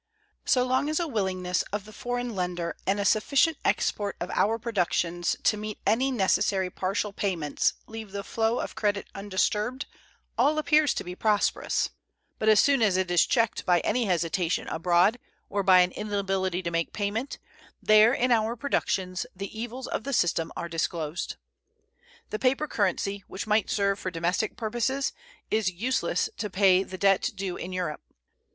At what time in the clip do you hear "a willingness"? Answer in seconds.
0.99-1.61